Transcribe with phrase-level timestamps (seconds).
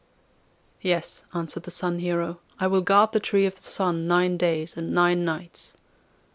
[0.81, 4.75] 'Yes,' answered the Sun Hero, 'I will guard the Tree of the Sun nine days
[4.75, 5.75] and nine nights.